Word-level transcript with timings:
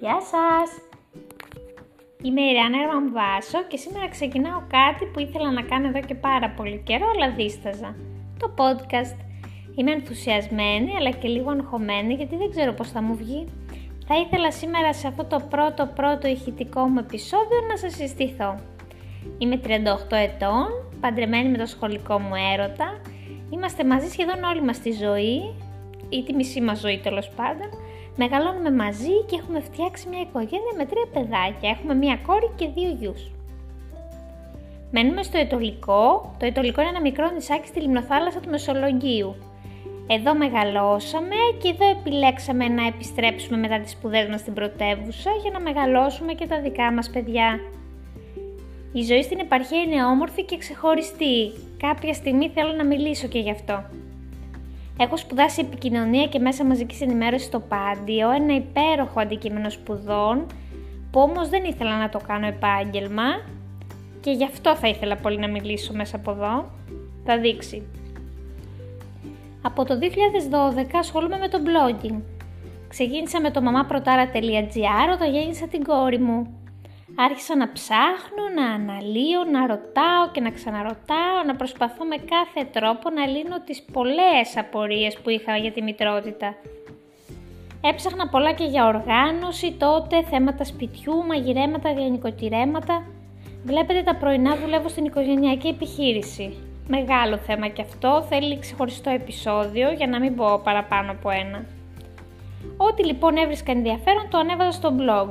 Γεια 0.00 0.20
σας! 0.20 0.70
Είμαι 2.22 2.40
η 2.40 2.52
Ριάννα 2.52 2.86
Μαμβάσο 2.92 3.62
και 3.68 3.76
σήμερα 3.76 4.08
ξεκινάω 4.08 4.60
κάτι 4.68 5.04
που 5.04 5.20
ήθελα 5.20 5.52
να 5.52 5.62
κάνω 5.62 5.86
εδώ 5.88 6.00
και 6.00 6.14
πάρα 6.14 6.50
πολύ 6.50 6.82
καιρό, 6.84 7.06
αλλά 7.14 7.30
δίσταζα. 7.30 7.96
Το 8.38 8.54
podcast. 8.56 9.16
Είμαι 9.76 9.90
ενθουσιασμένη, 9.90 10.96
αλλά 10.98 11.10
και 11.10 11.28
λίγο 11.28 11.50
αγχωμένη, 11.50 12.14
γιατί 12.14 12.36
δεν 12.36 12.50
ξέρω 12.50 12.72
πώς 12.72 12.90
θα 12.90 13.02
μου 13.02 13.14
βγει. 13.14 13.44
Θα 14.06 14.16
ήθελα 14.16 14.52
σήμερα 14.52 14.92
σε 14.92 15.06
αυτό 15.06 15.24
το 15.24 15.40
πρώτο 15.50 15.86
πρώτο 15.94 16.28
ηχητικό 16.28 16.80
μου 16.80 16.98
επεισόδιο 16.98 17.60
να 17.68 17.76
σας 17.76 17.94
συστηθώ. 17.94 18.54
Είμαι 19.38 19.60
38 19.64 19.68
ετών, 20.10 20.66
παντρεμένη 21.00 21.48
με 21.48 21.58
το 21.58 21.66
σχολικό 21.66 22.18
μου 22.18 22.34
έρωτα. 22.52 23.00
Είμαστε 23.50 23.84
μαζί 23.84 24.08
σχεδόν 24.08 24.44
όλη 24.44 24.62
μας 24.62 24.78
τη 24.78 24.92
ζωή, 24.92 25.54
ή 26.08 26.22
τη 26.22 26.34
μισή 26.34 26.60
μας 26.60 26.80
ζωή 26.80 26.98
τέλος 26.98 27.28
πάντων, 27.28 27.68
μεγαλώνουμε 28.22 28.70
μαζί 28.82 29.14
και 29.28 29.36
έχουμε 29.40 29.60
φτιάξει 29.60 30.08
μια 30.08 30.20
οικογένεια 30.20 30.74
με 30.76 30.84
τρία 30.90 31.06
παιδάκια. 31.12 31.70
Έχουμε 31.70 31.94
μια 31.94 32.16
κόρη 32.26 32.50
και 32.56 32.68
δύο 32.74 32.90
γιους. 32.98 33.22
Μένουμε 34.90 35.22
στο 35.22 35.38
Ετωλικό. 35.38 36.34
Το 36.38 36.46
Ετωλικό 36.46 36.80
είναι 36.80 36.90
ένα 36.90 37.00
μικρό 37.00 37.30
νησάκι 37.30 37.66
στη 37.66 37.80
λιμνοθάλασσα 37.80 38.40
του 38.40 38.50
Μεσολογγίου. 38.50 39.34
Εδώ 40.06 40.34
μεγαλώσαμε 40.34 41.36
και 41.60 41.68
εδώ 41.68 41.90
επιλέξαμε 41.90 42.68
να 42.68 42.86
επιστρέψουμε 42.86 43.56
μετά 43.56 43.80
τις 43.80 43.90
σπουδές 43.90 44.28
μας 44.28 44.40
στην 44.40 44.54
πρωτεύουσα 44.54 45.30
για 45.42 45.50
να 45.50 45.60
μεγαλώσουμε 45.60 46.32
και 46.32 46.46
τα 46.46 46.60
δικά 46.60 46.92
μας 46.92 47.10
παιδιά. 47.10 47.60
Η 48.92 49.02
ζωή 49.02 49.22
στην 49.22 49.38
επαρχία 49.38 49.82
είναι 49.82 50.04
όμορφη 50.04 50.44
και 50.44 50.56
ξεχωριστή. 50.56 51.52
Κάποια 51.76 52.12
στιγμή 52.12 52.48
θέλω 52.48 52.72
να 52.72 52.84
μιλήσω 52.84 53.28
και 53.28 53.38
γι' 53.38 53.50
αυτό. 53.50 53.84
Έχω 54.98 55.16
σπουδάσει 55.16 55.60
επικοινωνία 55.60 56.26
και 56.26 56.38
μέσα 56.38 56.64
μαζικής 56.64 57.00
ενημέρωσης 57.00 57.46
στο 57.46 57.60
Πάντιο, 57.60 58.30
ένα 58.30 58.54
υπέροχο 58.54 59.20
αντικείμενο 59.20 59.70
σπουδών, 59.70 60.46
που 61.10 61.20
όμως 61.20 61.48
δεν 61.48 61.64
ήθελα 61.64 61.98
να 61.98 62.08
το 62.08 62.20
κάνω 62.26 62.46
επάγγελμα 62.46 63.24
και 64.20 64.30
γι' 64.30 64.44
αυτό 64.44 64.76
θα 64.76 64.88
ήθελα 64.88 65.16
πολύ 65.16 65.38
να 65.38 65.48
μιλήσω 65.48 65.92
μέσα 65.92 66.16
από 66.16 66.30
εδώ. 66.30 66.70
Θα 67.24 67.38
δείξει. 67.38 67.82
Από 69.62 69.84
το 69.84 69.98
2012 69.98 70.84
ασχολούμαι 70.98 71.36
με 71.36 71.48
το 71.48 71.58
blogging. 71.64 72.20
Ξεκίνησα 72.88 73.40
με 73.40 73.50
το 73.50 73.60
mamaprotara.gr 73.64 75.12
όταν 75.14 75.32
γέννησα 75.32 75.66
την 75.66 75.84
κόρη 75.84 76.18
μου. 76.18 76.59
Άρχισα 77.14 77.56
να 77.56 77.72
ψάχνω, 77.72 78.44
να 78.54 78.66
αναλύω, 78.72 79.44
να 79.52 79.66
ρωτάω 79.66 80.30
και 80.32 80.40
να 80.40 80.50
ξαναρωτάω, 80.50 81.42
να 81.46 81.56
προσπαθώ 81.56 82.04
με 82.04 82.16
κάθε 82.16 82.68
τρόπο 82.72 83.10
να 83.10 83.26
λύνω 83.26 83.60
τις 83.60 83.82
πολλές 83.92 84.56
απορίες 84.56 85.18
που 85.18 85.30
είχα 85.30 85.56
για 85.56 85.72
τη 85.72 85.82
μητρότητα. 85.82 86.54
Έψαχνα 87.82 88.28
πολλά 88.28 88.52
και 88.52 88.64
για 88.64 88.86
οργάνωση 88.86 89.72
τότε, 89.72 90.22
θέματα 90.22 90.64
σπιτιού, 90.64 91.24
μαγειρέματα, 91.26 91.94
διανοικοτηρέματα. 91.94 93.06
Βλέπετε 93.64 94.02
τα 94.02 94.16
πρωινά 94.16 94.56
δουλεύω 94.56 94.88
στην 94.88 95.04
οικογενειακή 95.04 95.68
επιχείρηση. 95.68 96.56
Μεγάλο 96.88 97.36
θέμα 97.36 97.68
και 97.68 97.82
αυτό, 97.82 98.26
θέλει 98.28 98.58
ξεχωριστό 98.58 99.10
επεισόδιο 99.10 99.92
για 99.92 100.06
να 100.06 100.20
μην 100.20 100.36
πω 100.36 100.60
παραπάνω 100.64 101.10
από 101.10 101.30
ένα. 101.30 101.64
Ό,τι 102.76 103.04
λοιπόν 103.04 103.36
έβρισκα 103.36 103.72
ενδιαφέρον 103.72 104.28
το 104.30 104.38
ανέβαζα 104.38 104.70
στο 104.70 104.94
blog. 104.98 105.28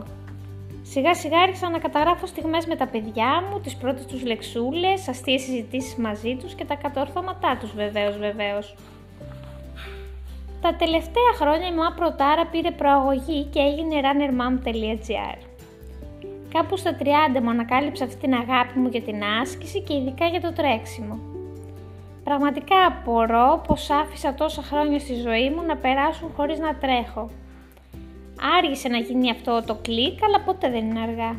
Σιγά 0.92 1.16
σιγά 1.16 1.40
άρχισα 1.40 1.70
να 1.70 1.80
καταγράφω 1.80 2.26
στιγμές 2.26 2.66
με 2.66 2.76
τα 2.76 2.88
παιδιά 2.88 3.44
μου, 3.50 3.60
τις 3.60 3.76
πρώτες 3.76 4.06
τους 4.06 4.24
λεξούλες, 4.24 5.08
αστείες 5.08 5.42
συζητήσεις 5.42 5.96
μαζί 5.96 6.36
τους 6.36 6.54
και 6.54 6.66
τα 6.66 6.76
κατορθώματά 6.76 7.58
τους 7.60 7.74
βεβαίως 7.74 8.18
βεβαίως. 8.18 8.76
Τα 10.62 10.76
τελευταία 10.76 11.32
χρόνια 11.36 11.68
η 11.68 11.74
μαμά 11.74 11.94
Προτάρα 11.96 12.46
πήρε 12.46 12.72
προαγωγή 12.72 13.44
και 13.44 13.60
έγινε 13.60 13.96
runnermom.gr. 14.06 15.38
Κάπου 16.54 16.78
στα 16.78 16.98
30 17.36 17.42
μου 17.42 17.50
ανακάλυψα 17.50 18.04
αυτή 18.04 18.18
την 18.18 18.34
αγάπη 18.34 18.80
μου 18.80 18.88
για 18.88 19.02
την 19.02 19.24
άσκηση 19.42 19.82
και 19.82 19.94
ειδικά 19.94 20.26
για 20.26 20.42
το 20.42 20.54
τρέξιμο. 20.54 21.20
Πραγματικά 22.24 22.86
απορώ 22.86 23.62
πως 23.68 23.90
άφησα 23.90 24.34
τόσα 24.34 24.62
χρόνια 24.62 25.00
στη 25.00 25.14
ζωή 25.14 25.50
μου 25.50 25.62
να 25.66 25.78
περάσουν 25.78 26.30
χωρίς 26.36 26.60
να 26.60 26.76
τρέχω. 26.76 27.30
Άργησε 28.58 28.88
να 28.88 28.98
γίνει 28.98 29.32
αυτό 29.32 29.64
το 29.66 29.76
κλικ, 29.82 30.24
αλλά 30.24 30.42
ποτέ 30.42 30.70
δεν 30.70 30.90
είναι 30.90 31.00
αργά. 31.00 31.36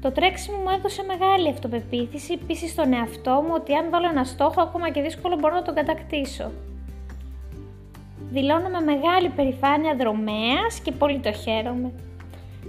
Το 0.00 0.12
τρέξιμο 0.12 0.56
μου 0.56 0.70
έδωσε 0.78 1.02
μεγάλη 1.02 1.48
αυτοπεποίθηση, 1.48 2.36
πίστη 2.36 2.68
στον 2.68 2.92
εαυτό 2.92 3.42
μου 3.46 3.52
ότι 3.54 3.74
αν 3.74 3.90
βάλω 3.90 4.08
ένα 4.08 4.24
στόχο, 4.24 4.62
ακόμα 4.62 4.90
και 4.90 5.00
δύσκολο 5.00 5.36
μπορώ 5.36 5.54
να 5.54 5.62
τον 5.62 5.74
κατακτήσω. 5.74 6.50
Δηλώνω 8.30 8.68
με 8.68 8.80
μεγάλη 8.80 9.28
περηφάνεια 9.28 9.94
δρομέας 9.94 10.80
και 10.82 10.92
πολύ 10.92 11.18
το 11.18 11.32
χαίρομαι. 11.32 11.92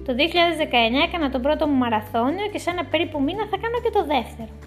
Το 0.05 0.13
2019 0.13 1.07
έκανα 1.07 1.29
τον 1.29 1.41
πρώτο 1.41 1.67
μου 1.67 1.75
μαραθώνιο 1.75 2.47
και 2.51 2.59
σε 2.59 2.69
ένα 2.69 2.85
περίπου 2.85 3.21
μήνα 3.21 3.47
θα 3.51 3.57
κάνω 3.57 3.79
και 3.83 3.89
το 3.89 4.05
δεύτερο. 4.05 4.66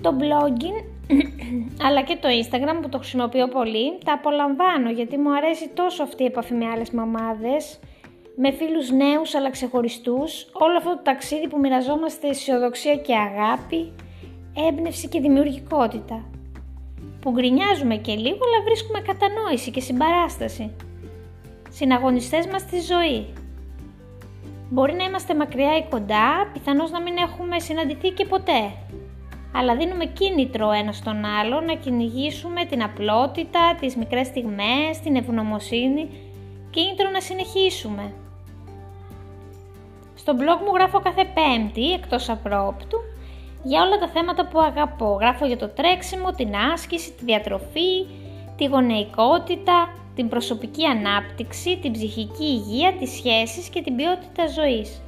Το 0.00 0.16
blogging 0.20 0.84
αλλά 1.86 2.02
και 2.02 2.16
το 2.20 2.28
Instagram 2.28 2.78
που 2.82 2.88
το 2.88 2.98
χρησιμοποιώ 2.98 3.48
πολύ, 3.48 3.98
τα 4.04 4.12
απολαμβάνω 4.12 4.90
γιατί 4.90 5.18
μου 5.18 5.34
αρέσει 5.36 5.68
τόσο 5.68 6.02
αυτή 6.02 6.22
η 6.22 6.26
επαφή 6.26 6.54
με 6.54 6.66
άλλες 6.66 6.90
μαμάδες, 6.90 7.78
με 8.36 8.50
φίλους 8.50 8.90
νέους 8.90 9.34
αλλά 9.34 9.50
ξεχωριστούς, 9.50 10.48
όλο 10.52 10.76
αυτό 10.76 10.90
το 10.90 11.00
ταξίδι 11.02 11.48
που 11.48 11.58
μοιραζόμαστε 11.58 12.28
αισιοδοξία 12.28 12.96
και 12.96 13.14
αγάπη, 13.16 13.92
έμπνευση 14.68 15.08
και 15.08 15.20
δημιουργικότητα. 15.20 16.24
Που 17.20 17.30
γκρινιάζουμε 17.30 17.96
και 17.96 18.14
λίγο 18.14 18.38
αλλά 18.44 18.64
βρίσκουμε 18.64 19.00
κατανόηση 19.00 19.70
και 19.70 19.80
συμπαράσταση. 19.80 20.70
Συναγωνιστές 21.70 22.46
μας 22.46 22.60
στη 22.60 22.80
ζωή. 22.80 23.26
Μπορεί 24.70 24.92
να 24.92 25.04
είμαστε 25.04 25.34
μακριά 25.34 25.76
ή 25.76 25.84
κοντά, 25.90 26.50
πιθανώς 26.52 26.90
να 26.90 27.00
μην 27.00 27.16
έχουμε 27.16 27.58
συναντηθεί 27.58 28.10
και 28.10 28.24
ποτέ, 28.24 28.72
αλλά 29.54 29.76
δίνουμε 29.76 30.04
κίνητρο 30.04 30.70
ένας 30.70 30.96
στον 30.96 31.24
άλλο 31.24 31.60
να 31.60 31.74
κυνηγήσουμε 31.74 32.64
την 32.64 32.82
απλότητα, 32.82 33.74
τις 33.80 33.96
μικρές 33.96 34.26
στιγμές, 34.26 35.00
την 35.02 35.16
ευγνωμοσύνη, 35.16 36.08
κίνητρο 36.70 37.10
να 37.10 37.20
συνεχίσουμε. 37.20 38.12
Στο 40.14 40.32
blog 40.36 40.60
μου 40.66 40.74
γράφω 40.74 41.00
κάθε 41.00 41.24
πέμπτη, 41.34 41.92
εκτός 41.92 42.28
απρόπτου, 42.28 42.98
για 43.62 43.82
όλα 43.82 43.98
τα 43.98 44.08
θέματα 44.08 44.46
που 44.46 44.60
αγαπώ. 44.60 45.16
Γράφω 45.20 45.46
για 45.46 45.56
το 45.56 45.68
τρέξιμο, 45.68 46.30
την 46.32 46.56
άσκηση, 46.72 47.12
τη 47.12 47.24
διατροφή, 47.24 48.06
τη 48.56 48.64
γονεϊκότητα, 48.64 49.94
την 50.14 50.28
προσωπική 50.28 50.84
ανάπτυξη, 50.84 51.78
την 51.78 51.92
ψυχική 51.92 52.44
υγεία, 52.44 52.92
τις 52.92 53.10
σχέσεις 53.10 53.68
και 53.68 53.82
την 53.82 53.96
ποιότητα 53.96 54.46
ζωής. 54.46 55.02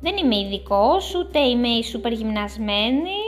Δεν 0.00 0.16
είμαι 0.16 0.36
ειδικός, 0.36 1.14
ούτε 1.14 1.38
είμαι 1.38 1.68
η 1.68 1.82
σούπερ 1.82 2.12
γυμνασμένη 2.12 3.18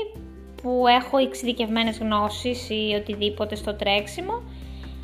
που 0.62 0.84
έχω 0.98 1.18
εξειδικευμένες 1.18 1.98
γνώσεις 1.98 2.68
ή 2.68 2.94
οτιδήποτε 3.00 3.54
στο 3.54 3.74
τρέξιμο, 3.74 4.42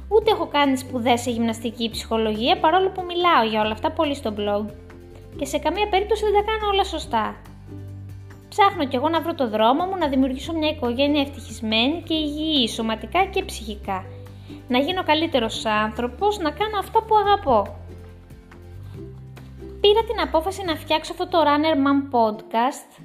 ούτε 0.09 0.31
έχω 0.31 0.47
κάνει 0.47 0.77
σπουδές 0.77 1.21
σε 1.21 1.31
γυμναστική 1.31 1.91
ψυχολογία 1.91 2.59
παρόλο 2.59 2.91
που 2.91 3.05
μιλάω 3.07 3.45
για 3.51 3.61
όλα 3.61 3.73
αυτά 3.73 3.91
πολύ 3.91 4.15
στο 4.15 4.35
blog. 4.37 4.71
Και 5.37 5.45
σε 5.45 5.59
καμία 5.59 5.89
περίπτωση 5.89 6.23
δεν 6.25 6.33
τα 6.33 6.43
κάνω 6.43 6.73
όλα 6.73 6.85
σωστά. 6.85 7.37
Ψάχνω 8.49 8.87
κι 8.87 8.97
εγώ 8.97 9.09
να 9.09 9.21
βρω 9.21 9.35
το 9.35 9.49
δρόμο 9.49 9.85
μου, 9.85 9.97
να 9.97 10.09
δημιουργήσω 10.09 10.53
μια 10.53 10.69
οικογένεια 10.69 11.21
ευτυχισμένη 11.21 12.03
και 12.03 12.15
υγιή 12.15 12.69
σωματικά 12.69 13.25
και 13.25 13.45
ψυχικά. 13.45 14.05
Να 14.69 14.79
γίνω 14.79 15.03
καλύτερος 15.03 15.65
άνθρωπος, 15.65 16.39
να 16.39 16.51
κάνω 16.51 16.79
αυτά 16.79 17.03
που 17.03 17.17
αγαπώ 17.17 17.79
πήρα 19.81 20.05
την 20.05 20.21
απόφαση 20.21 20.65
να 20.65 20.77
φτιάξω 20.77 21.13
αυτό 21.13 21.29
το 21.29 21.39
Runner 21.39 21.77
Mom 21.85 22.15
podcast 22.15 23.03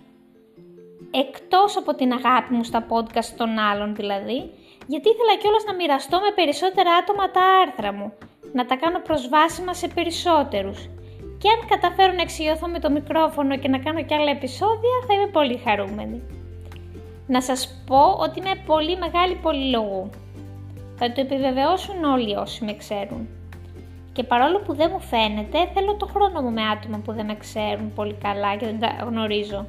εκτός 1.22 1.78
από 1.78 1.96
την 1.96 2.12
αγάπη 2.12 2.54
μου 2.54 2.64
στα 2.64 2.86
podcast 2.90 3.34
των 3.38 3.58
άλλων 3.60 3.96
δηλαδή, 3.96 4.40
γιατί 4.88 5.08
ήθελα 5.10 5.36
κιόλας 5.42 5.64
να 5.68 5.74
μοιραστώ 5.76 6.18
με 6.20 6.32
περισσότερα 6.36 6.92
άτομα 7.02 7.32
τα 7.32 7.42
άρθρα 7.64 7.94
μου, 7.94 8.14
να 8.54 8.66
τα 8.66 8.76
κάνω 8.76 9.00
προσβάσιμα 9.00 9.74
σε 9.74 9.88
περισσότερους. 9.88 10.80
Και 11.40 11.50
αν 11.50 11.68
καταφέρω 11.68 12.14
να 12.14 12.22
εξηγηθώ 12.22 12.68
με 12.68 12.80
το 12.80 12.90
μικρόφωνο 12.92 13.58
και 13.58 13.68
να 13.68 13.80
κάνω 13.80 14.04
κι 14.04 14.14
άλλα 14.14 14.32
επεισόδια, 14.32 14.96
θα 15.08 15.14
είμαι 15.14 15.28
πολύ 15.28 15.58
χαρούμενη. 15.66 16.22
Να 17.28 17.42
σας 17.42 17.84
πω 17.86 18.04
ότι 18.20 18.40
είμαι 18.40 18.56
πολύ 18.66 18.98
μεγάλη 18.98 19.36
πολυλογού. 19.36 20.10
Θα 20.96 21.12
το 21.12 21.22
επιβεβαιώσουν 21.22 22.04
όλοι 22.04 22.36
όσοι 22.36 22.66
με 22.66 22.74
ξέρουν. 22.74 23.28
Και 24.14 24.24
παρόλο 24.24 24.60
που 24.60 24.74
δεν 24.74 24.90
μου 24.94 25.00
φαίνεται, 25.00 25.70
θέλω 25.74 25.96
το 25.96 26.06
χρόνο 26.06 26.42
μου 26.42 26.52
με 26.52 26.62
άτομα 26.62 26.98
που 26.98 27.14
δεν 27.14 27.26
με 27.26 27.36
ξέρουν 27.36 27.94
πολύ 27.94 28.14
καλά 28.14 28.56
και 28.56 28.66
δεν 28.66 28.80
τα 28.80 29.06
γνωρίζω. 29.06 29.68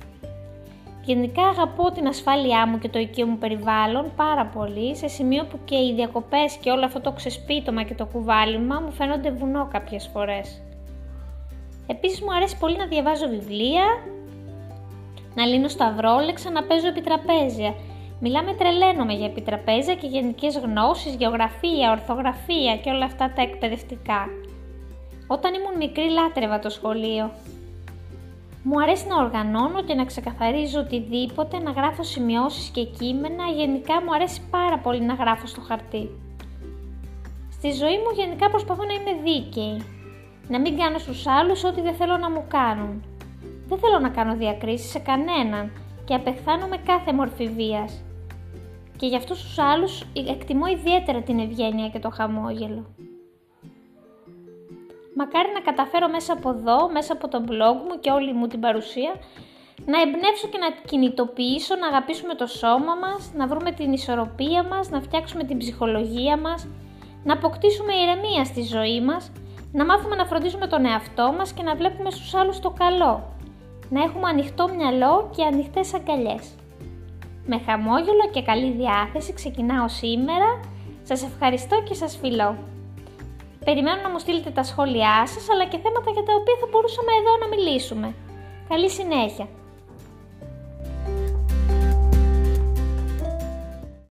Γενικά 1.05 1.43
αγαπώ 1.43 1.91
την 1.91 2.07
ασφάλειά 2.07 2.67
μου 2.67 2.79
και 2.79 2.89
το 2.89 2.99
οικείο 2.99 3.27
μου 3.27 3.39
περιβάλλον 3.39 4.13
πάρα 4.17 4.47
πολύ, 4.47 4.97
σε 4.97 5.09
σημείο 5.09 5.45
που 5.45 5.59
και 5.65 5.75
οι 5.77 5.93
διακοπές 5.95 6.57
και 6.57 6.71
όλο 6.71 6.85
αυτό 6.85 7.01
το 7.01 7.13
ξεσπίτωμα 7.13 7.83
και 7.83 7.95
το 7.95 8.07
κουβάλιμα 8.07 8.81
μου 8.81 8.93
φαίνονται 8.93 9.31
βουνό 9.31 9.69
κάποιες 9.73 10.11
φορές. 10.13 10.63
Επίσης 11.87 12.21
μου 12.21 12.35
αρέσει 12.35 12.59
πολύ 12.59 12.77
να 12.77 12.87
διαβάζω 12.87 13.29
βιβλία, 13.29 13.85
να 15.35 15.47
λύνω 15.47 15.69
σταυρόλεξα, 15.69 16.51
να 16.51 16.63
παίζω 16.63 16.87
επιτραπέζια. 16.87 17.75
Μιλάμε 18.21 18.55
τρελαίνομαι 18.55 19.13
για 19.13 19.27
επιτραπέζια 19.27 19.95
και 19.95 20.07
γενικές 20.07 20.59
γνώσεις, 20.59 21.15
γεωγραφία, 21.15 21.91
ορθογραφία 21.91 22.77
και 22.83 22.91
όλα 22.91 23.05
αυτά 23.05 23.33
τα 23.35 23.43
εκπαιδευτικά. 23.43 24.27
Όταν 25.27 25.55
ήμουν 25.55 25.77
μικρή 25.77 26.11
λάτρευα 26.11 26.59
το 26.59 26.69
σχολείο. 26.69 27.31
Μου 28.67 28.81
αρέσει 28.83 29.07
να 29.07 29.23
οργανώνω 29.25 29.83
και 29.83 29.95
να 29.95 30.05
ξεκαθαρίζω 30.05 30.81
οτιδήποτε, 30.81 31.59
να 31.59 31.71
γράφω 31.71 32.03
σημειώσεις 32.03 32.69
και 32.69 32.85
κείμενα, 32.85 33.45
γενικά 33.57 34.03
μου 34.03 34.15
αρέσει 34.15 34.41
πάρα 34.51 34.79
πολύ 34.79 35.01
να 35.01 35.15
γράφω 35.15 35.47
στο 35.47 35.61
χαρτί. 35.61 36.11
Στη 37.51 37.71
ζωή 37.71 37.97
μου 37.97 38.11
γενικά 38.15 38.51
προσπαθώ 38.51 38.85
να 38.85 38.93
είμαι 38.95 39.23
δίκαιη, 39.23 39.85
να 40.49 40.61
μην 40.61 40.79
κάνω 40.79 40.99
στους 40.99 41.27
άλλους 41.27 41.65
ό,τι 41.65 41.81
δεν 41.81 41.95
θέλω 41.95 42.17
να 42.17 42.31
μου 42.31 42.45
κάνουν. 42.49 43.05
Δεν 43.69 43.79
θέλω 43.79 43.99
να 43.99 44.09
κάνω 44.09 44.37
διακρίσεις 44.37 44.91
σε 44.91 44.99
κανέναν 44.99 45.73
και 46.05 46.15
απεχθάνομαι 46.15 46.77
κάθε 46.77 47.13
μορφή 47.13 47.49
βίας. 47.49 48.03
Και 48.97 49.07
για 49.07 49.19
αυτούς 49.19 49.43
τους 49.43 49.59
άλλους 49.59 50.05
εκτιμώ 50.29 50.67
ιδιαίτερα 50.67 51.23
την 51.23 51.39
ευγένεια 51.39 51.89
και 51.89 51.99
το 51.99 52.11
χαμόγελο. 52.11 52.85
Μακάρι 55.17 55.49
να 55.55 55.61
καταφέρω 55.61 56.09
μέσα 56.09 56.33
από 56.33 56.49
εδώ, 56.51 56.91
μέσα 56.93 57.13
από 57.13 57.29
το 57.29 57.45
blog 57.49 57.77
μου 57.89 58.01
και 58.01 58.11
όλη 58.11 58.33
μου 58.33 58.47
την 58.47 58.61
παρουσία, 58.61 59.15
να 59.87 60.01
εμπνεύσω 60.01 60.49
και 60.49 60.59
να 60.59 60.71
κινητοποιήσω, 60.89 61.75
να 61.77 61.87
αγαπήσουμε 61.87 62.35
το 62.35 62.47
σώμα 62.47 62.95
μας, 62.95 63.33
να 63.35 63.47
βρούμε 63.47 63.71
την 63.73 63.93
ισορροπία 63.93 64.63
μας, 64.65 64.91
να 64.91 65.01
φτιάξουμε 65.01 65.45
την 65.45 65.59
ψυχολογία 65.59 66.37
μας, 66.39 66.67
να 67.25 67.33
αποκτήσουμε 67.33 67.93
ηρεμία 67.95 68.45
στη 68.45 68.63
ζωή 68.63 69.01
μας, 69.01 69.33
να 69.73 69.85
μάθουμε 69.85 70.17
να 70.17 70.25
φροντίζουμε 70.25 70.67
τον 70.67 70.85
εαυτό 70.85 71.35
μας 71.39 71.53
και 71.53 71.63
να 71.63 71.75
βλέπουμε 71.75 72.11
στους 72.11 72.35
άλλους 72.35 72.61
το 72.61 72.71
καλό, 72.71 73.35
να 73.89 74.03
έχουμε 74.03 74.29
ανοιχτό 74.29 74.69
μυαλό 74.77 75.31
και 75.37 75.45
ανοιχτές 75.45 75.95
αγκαλιές. 75.95 76.55
Με 77.47 77.61
χαμόγελο 77.67 78.31
και 78.33 78.43
καλή 78.43 78.71
διάθεση 78.71 79.33
ξεκινάω 79.33 79.89
σήμερα. 79.89 80.61
Σας 81.03 81.23
ευχαριστώ 81.23 81.83
και 81.83 81.95
σας 81.95 82.17
φιλώ. 82.17 82.57
Περιμένω 83.65 84.01
να 84.03 84.11
μου 84.11 84.19
στείλετε 84.19 84.51
τα 84.51 84.63
σχόλιά 84.63 85.27
σας, 85.27 85.51
αλλά 85.53 85.65
και 85.67 85.79
θέματα 85.79 86.11
για 86.11 86.23
τα 86.23 86.35
οποία 86.35 86.57
θα 86.61 86.67
μπορούσαμε 86.71 87.13
εδώ 87.21 87.33
να 87.43 87.47
μιλήσουμε. 87.55 88.15
Καλή 88.69 88.91
συνέχεια! 88.91 89.49